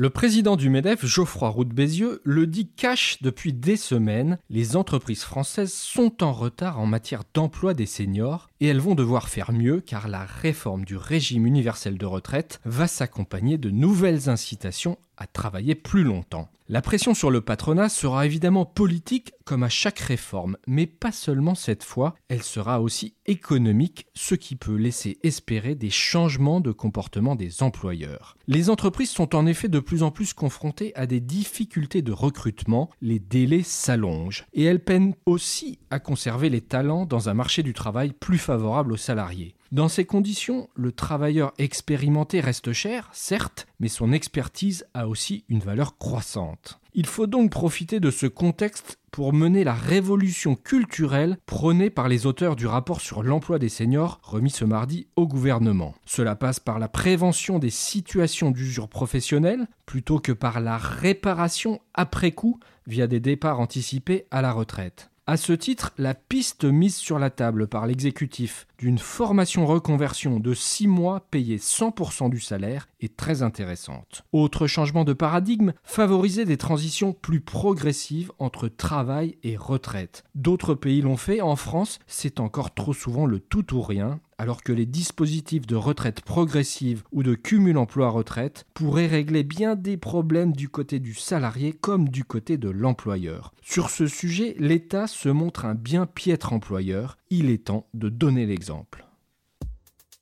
[0.00, 5.24] Le président du MEDEF, Geoffroy Roux Bézieux, le dit cash depuis des semaines, les entreprises
[5.24, 9.80] françaises sont en retard en matière d'emploi des seniors et elles vont devoir faire mieux
[9.80, 15.74] car la réforme du régime universel de retraite va s'accompagner de nouvelles incitations à travailler
[15.74, 16.48] plus longtemps.
[16.70, 21.54] La pression sur le patronat sera évidemment politique comme à chaque réforme, mais pas seulement
[21.54, 27.36] cette fois, elle sera aussi économique, ce qui peut laisser espérer des changements de comportement
[27.36, 28.36] des employeurs.
[28.46, 32.90] Les entreprises sont en effet de plus en plus confrontées à des difficultés de recrutement,
[33.00, 37.72] les délais s'allongent, et elles peinent aussi à conserver les talents dans un marché du
[37.72, 39.54] travail plus favorable aux salariés.
[39.72, 45.58] Dans ces conditions, le travailleur expérimenté reste cher, certes, mais son expertise a aussi une
[45.58, 46.80] valeur croissante.
[46.94, 52.24] Il faut donc profiter de ce contexte pour mener la révolution culturelle prônée par les
[52.24, 55.94] auteurs du rapport sur l'emploi des seniors remis ce mardi au gouvernement.
[56.06, 62.32] Cela passe par la prévention des situations d'usure professionnelle plutôt que par la réparation après
[62.32, 65.10] coup via des départs anticipés à la retraite.
[65.30, 70.54] À ce titre, la piste mise sur la table par l'exécutif d'une formation reconversion de
[70.54, 74.22] 6 mois payée 100% du salaire est très intéressante.
[74.32, 80.24] Autre changement de paradigme, favoriser des transitions plus progressives entre travail et retraite.
[80.34, 84.62] D'autres pays l'ont fait, en France, c'est encore trop souvent le tout ou rien alors
[84.62, 90.52] que les dispositifs de retraite progressive ou de cumul emploi-retraite pourraient régler bien des problèmes
[90.52, 93.52] du côté du salarié comme du côté de l'employeur.
[93.62, 98.46] Sur ce sujet, l'État se montre un bien piètre employeur, il est temps de donner
[98.46, 99.04] l'exemple.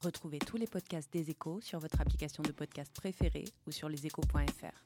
[0.03, 4.83] Retrouvez tous les podcasts des échos sur votre application de podcast préférée ou sur leséchos.fr.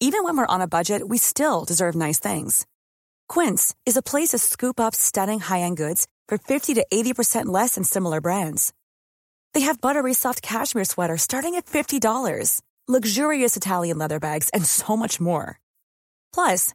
[0.00, 2.66] Even when we're on a budget, we still deserve nice things.
[3.28, 7.74] Quince is a place to scoop up stunning high-end goods for 50 to 80% less
[7.74, 8.72] than similar brands.
[9.54, 14.96] They have buttery soft cashmere sweaters starting at $50, luxurious Italian leather bags, and so
[14.96, 15.58] much more.
[16.32, 16.74] Plus,